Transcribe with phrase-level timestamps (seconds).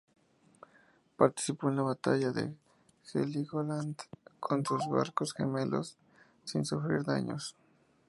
[1.15, 2.55] Participó en la batalla de
[3.13, 3.97] Heligoland
[4.39, 5.95] con sus barcos gemelos,
[6.43, 7.55] sin sufrir daños.